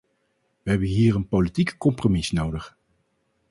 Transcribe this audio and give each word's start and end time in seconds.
We 0.63 0.69
hebben 0.69 0.87
hier 0.87 1.15
een 1.15 1.27
politiek 1.27 1.77
compromis 1.77 2.31
nodig. 2.31 2.77